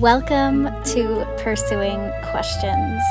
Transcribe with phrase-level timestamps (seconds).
[0.00, 3.02] Welcome to Pursuing Questions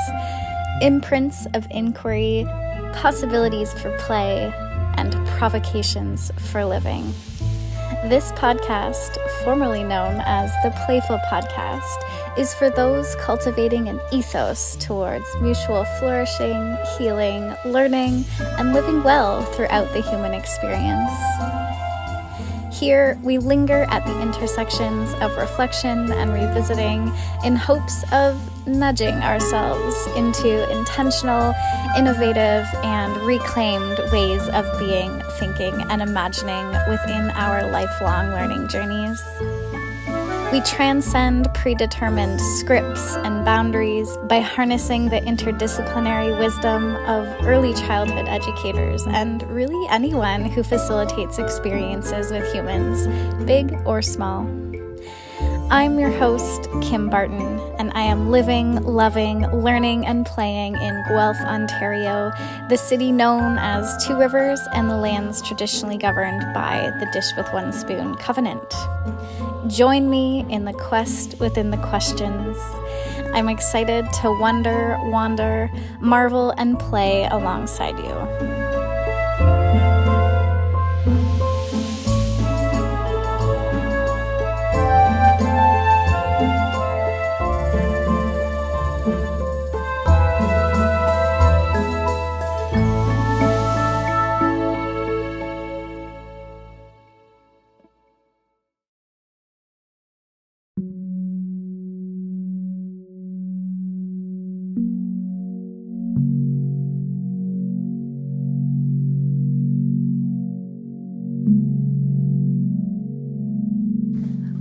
[0.80, 2.46] imprints of inquiry,
[2.94, 4.50] possibilities for play,
[4.96, 7.12] and provocations for living.
[8.04, 15.26] This podcast, formerly known as the Playful Podcast, is for those cultivating an ethos towards
[15.42, 18.24] mutual flourishing, healing, learning,
[18.56, 21.12] and living well throughout the human experience.
[22.78, 27.12] Here, we linger at the intersections of reflection and revisiting
[27.44, 31.54] in hopes of nudging ourselves into intentional,
[31.98, 39.20] innovative, and reclaimed ways of being, thinking, and imagining within our lifelong learning journeys.
[40.50, 49.04] We transcend predetermined scripts and boundaries by harnessing the interdisciplinary wisdom of early childhood educators
[49.08, 53.06] and really anyone who facilitates experiences with humans,
[53.44, 54.48] big or small.
[55.70, 61.36] I'm your host, Kim Barton, and I am living, loving, learning, and playing in Guelph,
[61.40, 62.32] Ontario,
[62.70, 67.52] the city known as Two Rivers and the lands traditionally governed by the Dish with
[67.52, 68.72] One Spoon Covenant.
[69.68, 72.56] Join me in the quest within the questions.
[73.34, 78.57] I'm excited to wonder, wander, marvel, and play alongside you.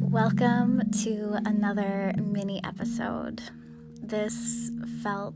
[0.09, 3.43] Welcome to another mini episode.
[4.01, 4.71] This
[5.03, 5.35] felt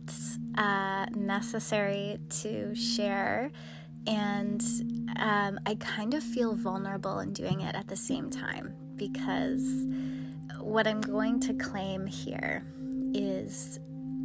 [0.58, 3.52] uh, necessary to share,
[4.08, 4.64] and
[5.18, 9.86] um, I kind of feel vulnerable in doing it at the same time because
[10.62, 12.64] what I'm going to claim here
[13.14, 13.78] is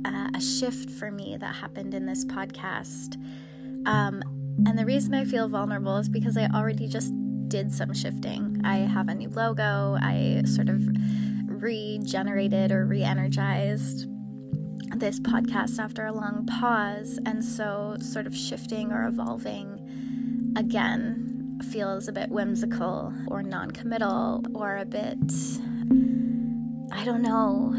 [0.05, 3.17] uh, a shift for me that happened in this podcast.
[3.85, 4.23] Um,
[4.65, 7.13] and the reason I feel vulnerable is because I already just
[7.49, 8.61] did some shifting.
[8.65, 9.97] I have a new logo.
[10.01, 10.81] I sort of
[11.47, 14.09] regenerated or re energized
[14.97, 17.19] this podcast after a long pause.
[17.27, 24.45] And so, sort of shifting or evolving again feels a bit whimsical or non committal
[24.55, 25.19] or a bit,
[26.93, 27.75] I don't know,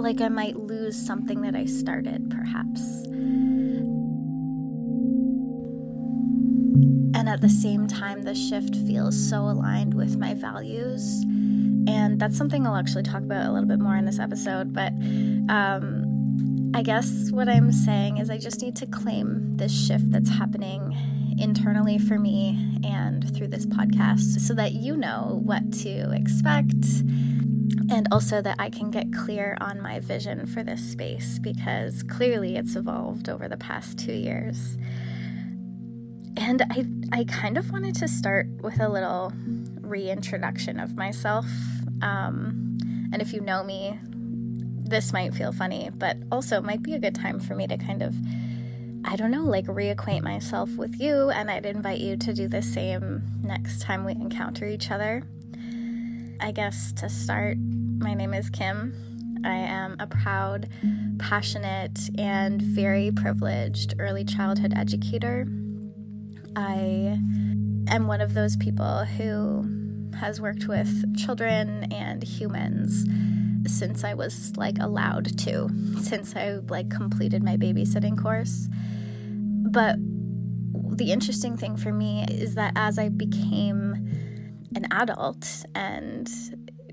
[0.00, 3.07] like I might lose something that I started, perhaps.
[7.38, 11.22] At the same time, the shift feels so aligned with my values.
[11.86, 14.72] And that's something I'll actually talk about a little bit more in this episode.
[14.72, 14.92] But
[15.48, 20.28] um, I guess what I'm saying is I just need to claim this shift that's
[20.28, 20.96] happening
[21.38, 26.74] internally for me and through this podcast so that you know what to expect
[27.88, 32.56] and also that I can get clear on my vision for this space because clearly
[32.56, 34.76] it's evolved over the past two years.
[36.36, 39.32] And I, I kind of wanted to start with a little
[39.80, 41.46] reintroduction of myself.
[42.02, 42.78] Um,
[43.12, 47.14] and if you know me, this might feel funny, but also might be a good
[47.14, 48.14] time for me to kind of,
[49.04, 51.30] I don't know, like reacquaint myself with you.
[51.30, 55.22] And I'd invite you to do the same next time we encounter each other.
[56.40, 59.40] I guess to start, my name is Kim.
[59.44, 60.68] I am a proud,
[61.18, 65.46] passionate, and very privileged early childhood educator
[66.56, 67.18] I
[67.88, 73.06] am one of those people who has worked with children and humans
[73.66, 75.68] since I was like allowed to,
[76.00, 78.68] since I like completed my babysitting course.
[79.70, 79.96] But
[80.96, 83.94] the interesting thing for me is that as I became
[84.74, 86.28] an adult and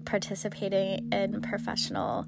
[0.06, 2.26] participating in professional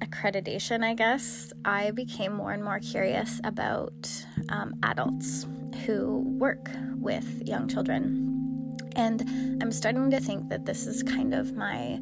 [0.00, 5.46] accreditation, I guess, I became more and more curious about um, adults
[5.86, 8.76] who work with young children.
[8.96, 9.22] And
[9.62, 12.00] I'm starting to think that this is kind of my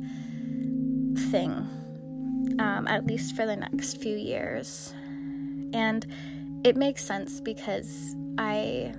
[1.31, 1.69] thing,
[2.59, 4.95] um, at least for the next few years.
[5.73, 6.07] And
[6.65, 8.95] it makes sense because I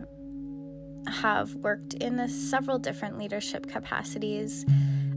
[1.08, 4.66] have worked in several different leadership capacities.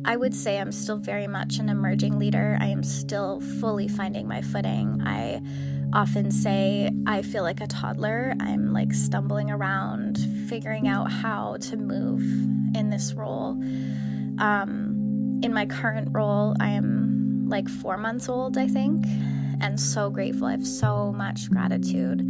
[0.04, 2.56] I would say I'm still very much an emerging leader.
[2.60, 5.02] I am still fully finding my footing.
[5.04, 5.42] I
[5.92, 8.34] often say I feel like a toddler.
[8.40, 10.18] I'm like stumbling around,
[10.48, 12.22] figuring out how to move
[12.74, 13.50] in this role.
[14.38, 19.04] Um, in my current role, I am like four months old, I think,
[19.60, 20.46] and so grateful.
[20.46, 22.26] I have so much gratitude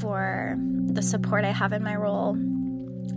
[0.00, 0.56] for
[0.86, 2.34] the support I have in my role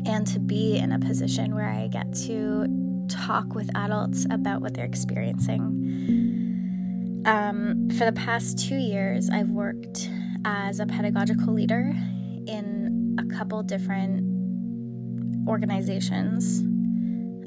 [0.06, 2.68] and to be in a position where I get to
[3.08, 5.62] talk with adults about what they're experiencing.
[7.26, 10.10] Um, for the past two years, I've worked
[10.46, 11.94] as a pedagogical leader
[12.48, 14.24] in a couple different
[15.48, 16.62] organizations.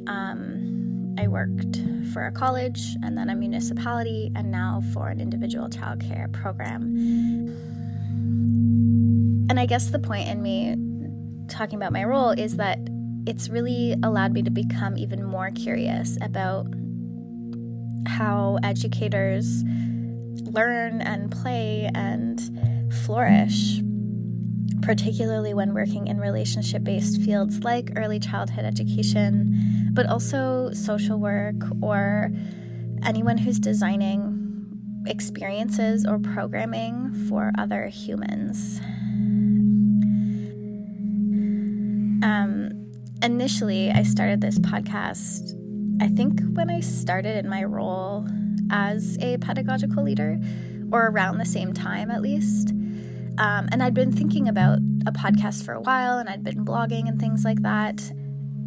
[0.09, 1.83] Um, I worked
[2.13, 6.95] for a college and then a municipality, and now for an individual childcare program.
[9.49, 10.77] And I guess the point in me
[11.49, 12.79] talking about my role is that
[13.27, 16.67] it's really allowed me to become even more curious about
[18.07, 19.65] how educators
[20.45, 22.41] learn and play and
[23.05, 23.81] flourish,
[24.83, 31.57] particularly when working in relationship based fields like early childhood education, but also social work
[31.83, 32.31] or
[33.03, 34.33] anyone who's designing
[35.07, 38.81] experiences or programming for other humans.
[42.23, 42.86] Um,
[43.23, 45.55] initially, I started this podcast,
[46.03, 48.27] I think, when I started in my role
[48.71, 50.39] as a pedagogical leader,
[50.93, 52.71] or around the same time at least.
[53.39, 57.09] Um, and I'd been thinking about a podcast for a while, and I'd been blogging
[57.09, 58.01] and things like that.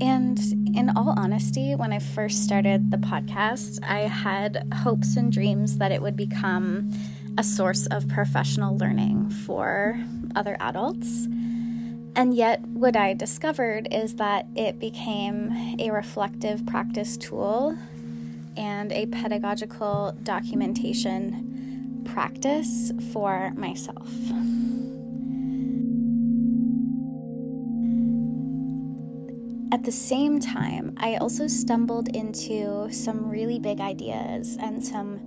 [0.01, 0.39] And
[0.75, 5.91] in all honesty, when I first started the podcast, I had hopes and dreams that
[5.91, 6.91] it would become
[7.37, 9.99] a source of professional learning for
[10.35, 11.27] other adults.
[12.19, 17.77] And yet, what I discovered is that it became a reflective practice tool
[18.57, 24.09] and a pedagogical documentation practice for myself.
[29.71, 35.21] At the same time, I also stumbled into some really big ideas and some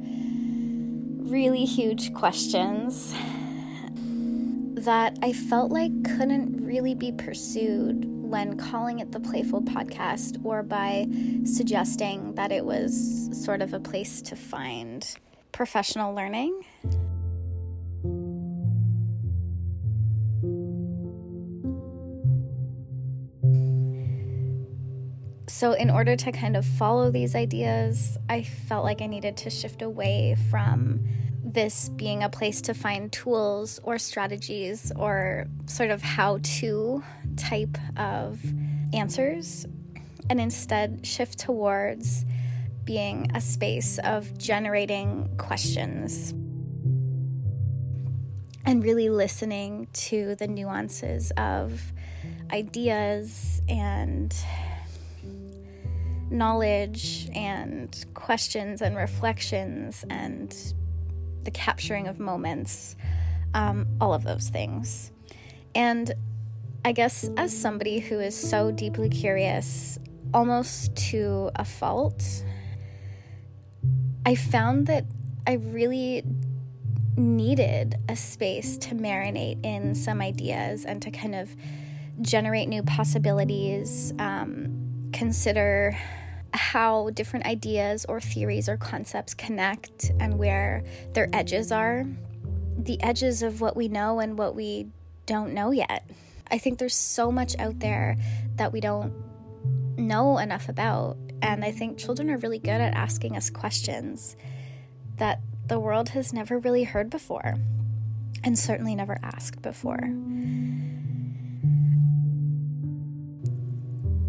[1.31, 3.15] really huge questions
[4.85, 10.63] that I felt like couldn't really be pursued when calling it the Playful Podcast or
[10.63, 11.07] by
[11.45, 15.07] suggesting that it was sort of a place to find
[15.53, 16.65] professional learning.
[25.47, 29.51] So, in order to kind of follow these ideas, I felt like I needed to
[29.51, 31.07] shift away from
[31.53, 37.03] this being a place to find tools or strategies or sort of how to
[37.37, 38.41] type of
[38.93, 39.67] answers,
[40.31, 42.25] and instead shift towards
[42.85, 46.35] being a space of generating questions
[48.65, 51.81] and really listening to the nuances of
[52.53, 54.35] ideas and
[56.31, 60.75] knowledge and questions and reflections and
[61.45, 62.97] the capturing of moments,
[63.55, 65.13] um, all of those things.
[65.75, 66.13] And
[66.85, 69.99] I guess as somebody who is so deeply curious,
[70.35, 72.45] almost to a fault,
[74.25, 75.05] I found that
[75.47, 76.25] I really
[77.17, 81.55] needed a space to marinate in some ideas and to kind of
[82.21, 85.97] generate new possibilities, um, consider
[86.55, 92.07] how different ideas or theories or concepts connect and where their edges are,
[92.77, 94.89] the edges of what we know and what we
[95.27, 96.09] don't know yet.
[96.51, 98.17] I think there's so much out there
[98.57, 99.13] that we don't
[99.97, 101.17] know enough about.
[101.41, 104.37] And I think children are really good at asking us questions
[105.17, 107.55] that the world has never really heard before
[108.45, 110.11] and certainly never asked before.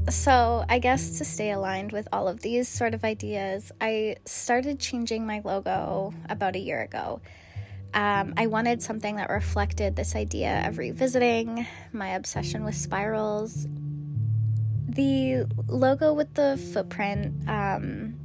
[0.10, 4.78] So, I guess to stay aligned with all of these sort of ideas, I started
[4.80, 7.22] changing my logo about a year ago.
[7.94, 13.66] Um, I wanted something that reflected this idea of revisiting, my obsession with spirals.
[14.90, 18.16] The logo with the footprint um,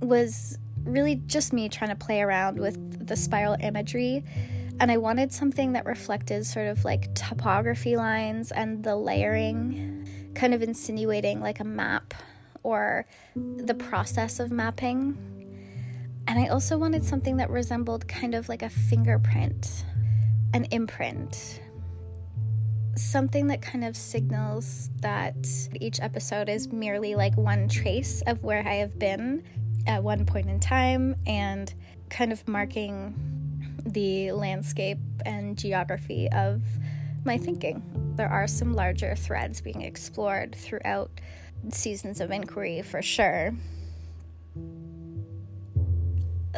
[0.00, 4.24] was really just me trying to play around with the spiral imagery.
[4.78, 10.54] And I wanted something that reflected sort of like topography lines and the layering kind
[10.54, 12.14] of insinuating like a map
[12.62, 15.16] or the process of mapping.
[16.26, 19.84] And I also wanted something that resembled kind of like a fingerprint,
[20.54, 21.60] an imprint.
[22.96, 25.36] Something that kind of signals that
[25.80, 29.42] each episode is merely like one trace of where I have been
[29.86, 31.72] at one point in time and
[32.08, 33.14] kind of marking
[33.84, 36.62] the landscape and geography of
[37.24, 38.03] my thinking.
[38.16, 41.10] There are some larger threads being explored throughout
[41.70, 43.54] seasons of inquiry for sure.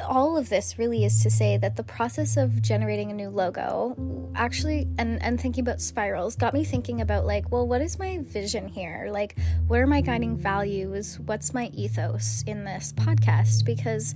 [0.02, 3.96] all of this really is to say that the process of generating a new logo
[4.34, 8.18] actually and and thinking about spirals got me thinking about like well what is my
[8.22, 9.08] vision here?
[9.10, 9.36] Like
[9.66, 11.18] what are my guiding values?
[11.20, 13.64] What's my ethos in this podcast?
[13.64, 14.14] Because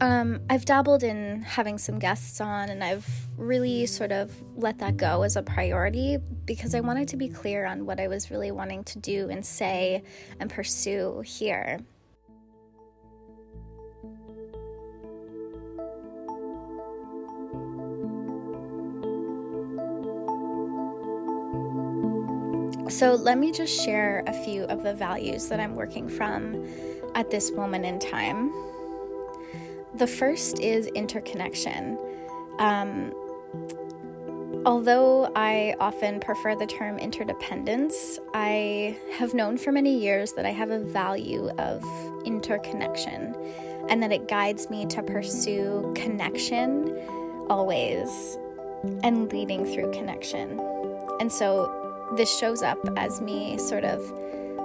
[0.00, 4.96] um, I've dabbled in having some guests on, and I've really sort of let that
[4.96, 8.50] go as a priority because I wanted to be clear on what I was really
[8.50, 10.02] wanting to do and say
[10.38, 11.80] and pursue here.
[22.88, 26.64] So, let me just share a few of the values that I'm working from
[27.14, 28.52] at this moment in time.
[29.96, 31.98] The first is interconnection.
[32.58, 33.14] Um,
[34.66, 40.50] although I often prefer the term interdependence, I have known for many years that I
[40.50, 41.82] have a value of
[42.26, 43.34] interconnection
[43.88, 46.94] and that it guides me to pursue connection
[47.48, 48.36] always
[49.02, 50.60] and leading through connection.
[51.20, 51.72] And so
[52.18, 54.02] this shows up as me sort of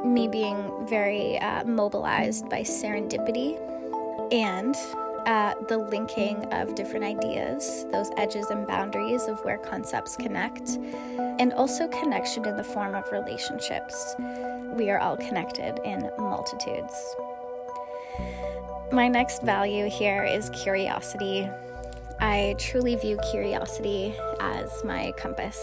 [0.05, 3.57] me being very uh, mobilized by serendipity
[4.33, 4.75] and
[5.25, 10.77] the linking of different ideas, those edges and boundaries of where concepts connect,
[11.39, 14.15] and also connection in the form of relationships.
[14.75, 16.93] We are all connected in multitudes.
[18.91, 21.49] My next value here is curiosity.
[22.19, 25.59] I truly view curiosity as my compass.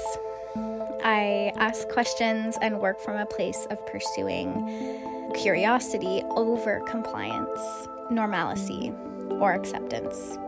[1.04, 4.66] I ask questions and work from a place of pursuing
[5.34, 7.60] curiosity over compliance,
[8.10, 8.92] normalcy,
[9.32, 10.38] or acceptance.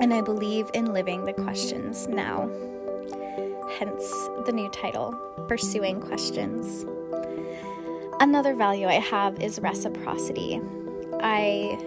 [0.00, 2.48] And I believe in living the questions now.
[3.78, 4.02] Hence
[4.46, 5.12] the new title,
[5.48, 6.84] Pursuing Questions.
[8.20, 10.60] Another value I have is reciprocity.
[11.20, 11.78] I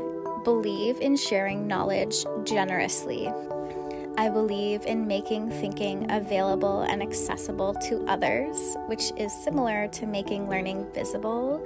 [0.44, 3.32] believe in sharing knowledge generously.
[4.18, 8.56] I believe in making thinking available and accessible to others,
[8.88, 11.66] which is similar to making learning visible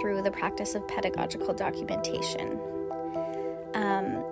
[0.00, 2.58] through the practice of pedagogical documentation.
[3.78, 4.24] Um,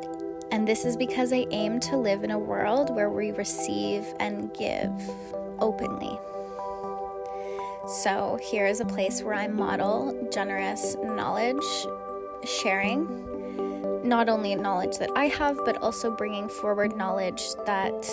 [0.50, 4.52] and this is because I aim to live in a world where we receive and
[4.54, 4.90] give
[5.60, 6.18] openly.
[8.02, 11.62] So, here is a place where I model generous knowledge
[12.44, 13.06] sharing.
[14.02, 18.10] Not only knowledge that I have, but also bringing forward knowledge that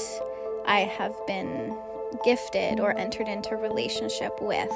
[0.68, 1.76] I have been
[2.24, 4.72] gifted or entered into relationship with.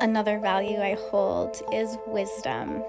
[0.00, 2.84] Another value I hold is wisdom.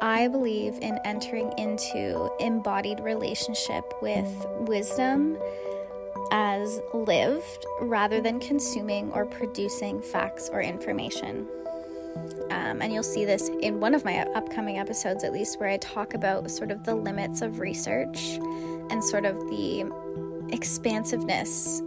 [0.00, 5.38] I believe in entering into embodied relationship with wisdom
[6.30, 11.48] as lived rather than consuming or producing facts or information.
[12.50, 15.76] Um, and you'll see this in one of my upcoming episodes, at least, where I
[15.78, 18.38] talk about sort of the limits of research
[18.90, 19.90] and sort of the
[20.50, 21.82] expansiveness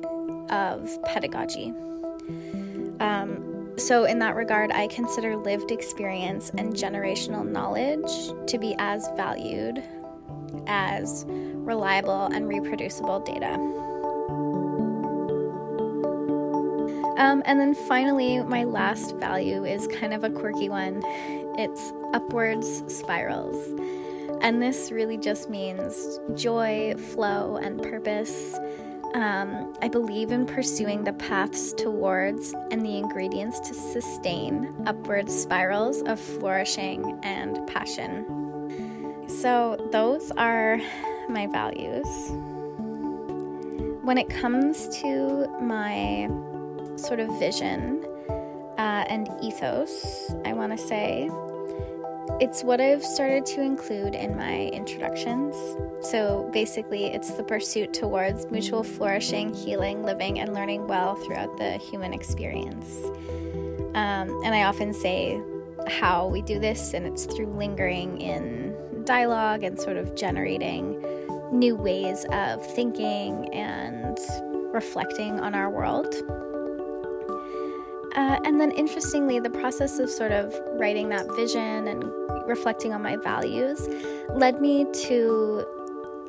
[0.49, 1.73] of pedagogy.
[2.99, 8.11] Um, so, in that regard, I consider lived experience and generational knowledge
[8.47, 9.83] to be as valued
[10.67, 13.53] as reliable and reproducible data.
[17.17, 21.01] Um, and then finally, my last value is kind of a quirky one
[21.57, 23.55] it's upwards spirals.
[24.41, 28.57] And this really just means joy, flow, and purpose.
[29.13, 36.01] Um, I believe in pursuing the paths towards and the ingredients to sustain upward spirals
[36.03, 39.27] of flourishing and passion.
[39.27, 40.79] So, those are
[41.27, 42.07] my values.
[44.01, 46.29] When it comes to my
[46.95, 48.05] sort of vision
[48.77, 51.29] uh, and ethos, I want to say
[52.41, 55.55] it's what I've started to include in my introductions.
[56.01, 61.73] So basically, it's the pursuit towards mutual flourishing, healing, living, and learning well throughout the
[61.73, 62.87] human experience.
[63.93, 65.39] Um, and I often say
[65.87, 70.99] how we do this, and it's through lingering in dialogue and sort of generating
[71.51, 74.17] new ways of thinking and
[74.73, 76.15] reflecting on our world.
[78.15, 82.03] Uh, and then, interestingly, the process of sort of writing that vision and
[82.47, 83.87] reflecting on my values
[84.33, 85.65] led me to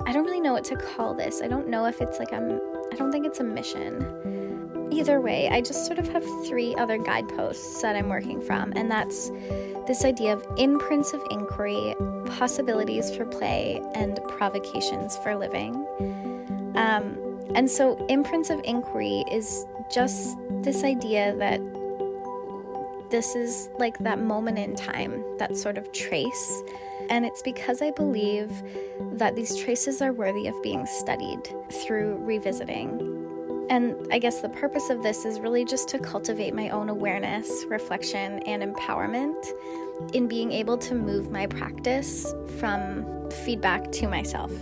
[0.07, 1.43] I don't really know what to call this.
[1.43, 2.61] I don't know if it's like a
[2.93, 4.89] I don't think it's a mission.
[4.91, 8.91] Either way, I just sort of have three other guideposts that I'm working from, and
[8.91, 9.31] that's
[9.87, 11.95] this idea of imprints of inquiry,
[12.27, 15.75] possibilities for play, and provocations for living.
[16.75, 17.17] Um,
[17.55, 21.61] and so, imprints of inquiry is just this idea that
[23.11, 26.63] this is like that moment in time, that sort of trace
[27.11, 28.51] And it's because I believe
[29.13, 31.43] that these traces are worthy of being studied
[31.85, 33.67] through revisiting.
[33.71, 37.65] And I guess the purpose of this is really just to cultivate my own awareness,
[37.69, 39.47] reflection, and empowerment
[40.13, 44.53] in being able to move my practice from feedback to myself.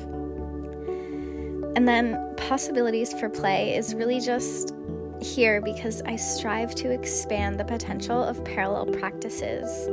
[1.77, 4.75] And then possibilities for play is really just
[5.23, 9.89] here because I strive to expand the potential of parallel practices.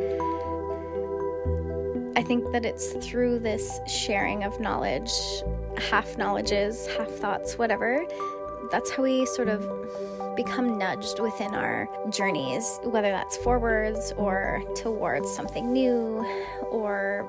[2.15, 5.11] I think that it's through this sharing of knowledge,
[5.77, 8.05] half knowledges, half thoughts, whatever,
[8.71, 9.61] that's how we sort of
[10.35, 16.25] become nudged within our journeys, whether that's forwards or towards something new
[16.69, 17.27] or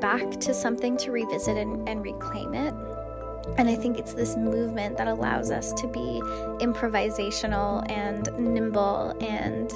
[0.00, 2.74] back to something to revisit and, and reclaim it.
[3.56, 6.20] And I think it's this movement that allows us to be
[6.60, 9.68] improvisational and nimble and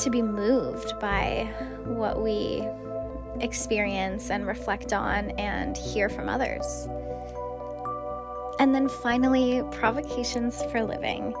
[0.00, 1.48] to be moved by
[1.84, 2.66] what we
[3.40, 6.88] experience and reflect on and hear from others.
[8.58, 11.34] And then finally, provocations for living.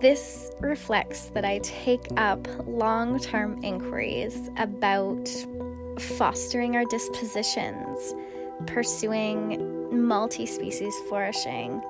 [0.00, 5.28] This reflects that I take up long term inquiries about
[5.98, 8.14] fostering our dispositions,
[8.66, 11.82] pursuing multi species flourishing,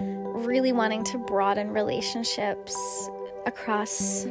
[0.00, 2.76] really wanting to broaden relationships
[3.46, 4.26] across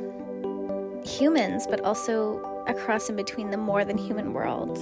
[1.03, 4.77] humans, but also across and between the more than human world.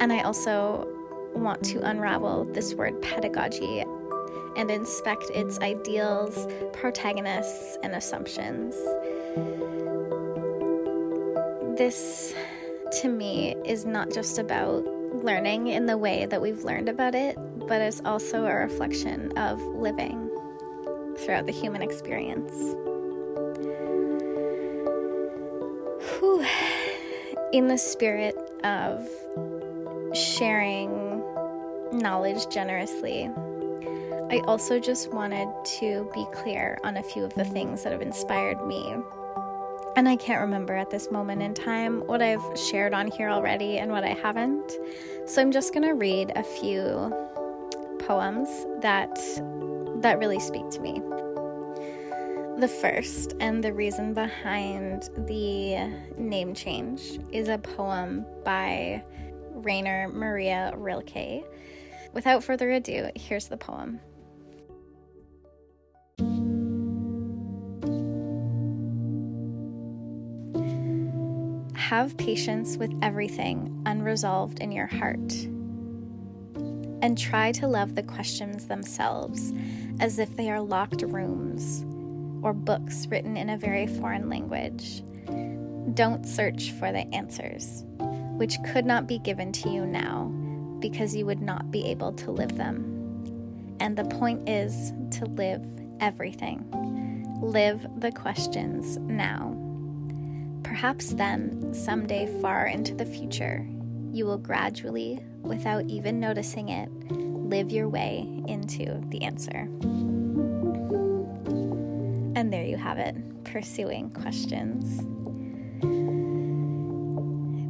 [0.00, 0.86] And I also
[1.34, 3.84] want to unravel this word pedagogy
[4.56, 8.74] and inspect its ideals, protagonists, and assumptions.
[11.78, 12.34] This,
[13.00, 17.36] to me, is not just about learning in the way that we've learned about it,
[17.66, 20.30] but it's also a reflection of living
[21.18, 22.52] throughout the human experience.
[26.18, 26.44] Whew.
[27.52, 29.08] In the spirit of
[30.14, 31.22] sharing
[31.92, 33.30] knowledge generously,
[34.30, 38.02] I also just wanted to be clear on a few of the things that have
[38.02, 38.94] inspired me
[39.98, 43.78] and I can't remember at this moment in time what I've shared on here already
[43.78, 44.78] and what I haven't.
[45.26, 47.12] So I'm just going to read a few
[47.98, 48.48] poems
[48.80, 49.16] that
[50.00, 51.00] that really speak to me.
[52.60, 59.02] The first and the reason behind the name change is a poem by
[59.50, 61.44] Rainer Maria Rilke.
[62.12, 63.98] Without further ado, here's the poem.
[71.88, 75.32] Have patience with everything unresolved in your heart.
[77.00, 79.54] And try to love the questions themselves
[79.98, 81.86] as if they are locked rooms
[82.44, 85.02] or books written in a very foreign language.
[85.94, 87.84] Don't search for the answers,
[88.36, 90.26] which could not be given to you now
[90.80, 92.84] because you would not be able to live them.
[93.80, 95.64] And the point is to live
[96.00, 96.68] everything.
[97.40, 99.57] Live the questions now.
[100.78, 103.66] Perhaps then, someday far into the future,
[104.12, 109.68] you will gradually, without even noticing it, live your way into the answer.
[112.36, 114.98] And there you have it pursuing questions.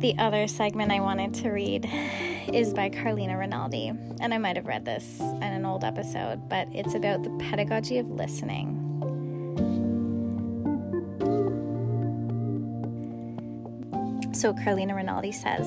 [0.03, 1.89] The other segment I wanted to read
[2.53, 3.89] is by Carlina Rinaldi,
[4.21, 7.97] and I might have read this in an old episode, but it's about the pedagogy
[7.97, 8.78] of listening.
[14.39, 15.67] So Carlina Rinaldi says,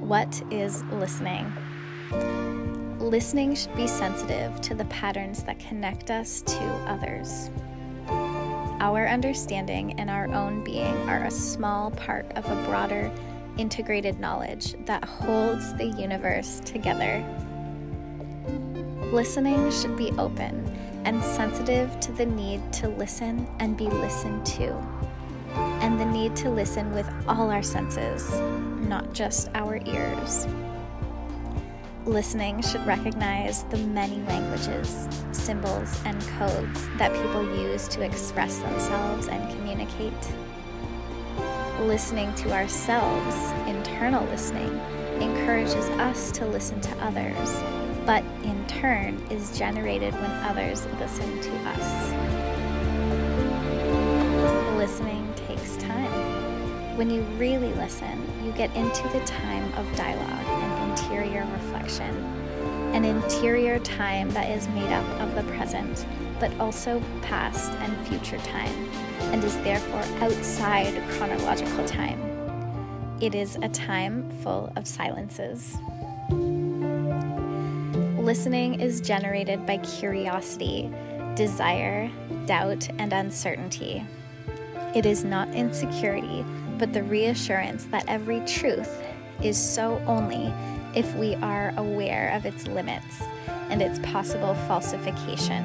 [0.00, 1.50] What is listening?
[2.98, 7.48] Listening should be sensitive to the patterns that connect us to others.
[8.78, 13.10] Our understanding and our own being are a small part of a broader,
[13.56, 17.24] integrated knowledge that holds the universe together.
[19.14, 20.70] Listening should be open
[21.06, 24.78] and sensitive to the need to listen and be listened to
[25.80, 28.30] and the need to listen with all our senses,
[28.88, 30.46] not just our ears.
[32.06, 39.28] Listening should recognize the many languages, symbols, and codes that people use to express themselves
[39.28, 40.12] and communicate.
[41.80, 43.34] Listening to ourselves,
[43.68, 44.80] internal listening,
[45.20, 47.60] encourages us to listen to others,
[48.06, 52.59] but in turn is generated when others listen to us.
[54.76, 56.10] Listening takes time.
[57.00, 62.14] when you really listen, you get into the time of dialogue and interior reflection,
[62.92, 66.04] an interior time that is made up of the present,
[66.38, 68.90] but also past and future time,
[69.32, 72.20] and is therefore outside chronological time.
[73.18, 75.78] It is a time full of silences.
[78.18, 80.92] Listening is generated by curiosity,
[81.34, 82.10] desire,
[82.44, 84.04] doubt, and uncertainty.
[84.94, 86.44] It is not insecurity,
[86.78, 89.00] but the reassurance that every truth
[89.40, 90.52] is so only
[90.96, 93.22] if we are aware of its limits
[93.68, 95.64] and its possible falsification.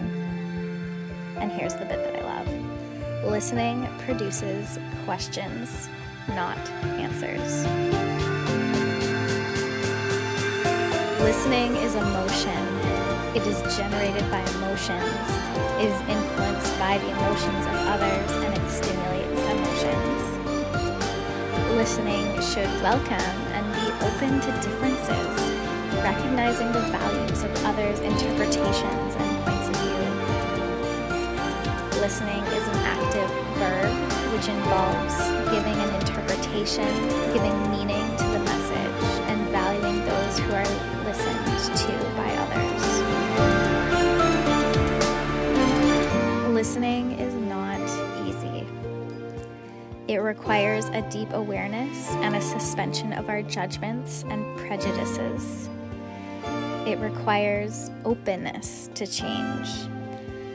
[1.37, 2.65] And here's the bit that I love
[3.25, 5.89] listening produces questions,
[6.29, 6.59] not
[6.99, 7.65] answers.
[11.21, 12.61] Listening is emotion.
[13.35, 15.55] It is generated by emotions.
[15.81, 19.14] It is influenced by the emotions of others and it stimulates
[21.75, 25.35] Listening should welcome and be open to differences,
[26.01, 30.01] recognizing the values of others' interpretations and points of view.
[32.01, 33.93] Listening is an active verb
[34.33, 35.15] which involves
[35.51, 36.89] giving an interpretation,
[37.33, 38.54] giving meaning to the message,
[50.45, 55.67] requires a deep awareness and a suspension of our judgments and prejudices.
[56.85, 59.67] It requires openness to change.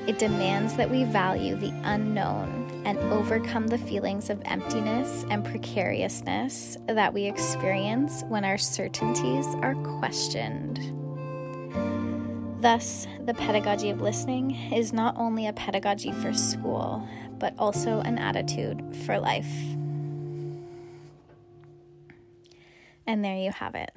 [0.07, 6.77] It demands that we value the unknown and overcome the feelings of emptiness and precariousness
[6.87, 10.79] that we experience when our certainties are questioned.
[12.63, 17.09] Thus, the pedagogy of listening is not only a pedagogy for school,
[17.41, 19.51] but also an attitude for life.
[23.11, 23.91] And there you have it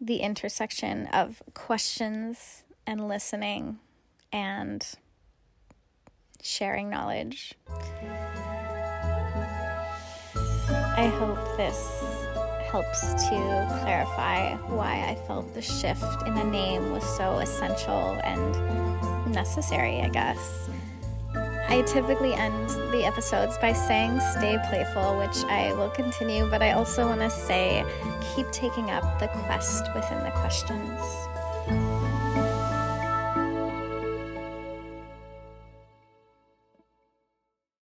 [0.00, 3.78] the intersection of questions and listening
[4.32, 4.84] and
[6.42, 7.54] sharing knowledge.
[10.68, 12.02] I hope this
[12.68, 19.32] helps to clarify why I felt the shift in a name was so essential and
[19.32, 20.68] necessary, I guess.
[21.68, 26.72] I typically end the episodes by saying stay playful, which I will continue, but I
[26.72, 27.84] also want to say
[28.34, 31.00] keep taking up the quest within the questions.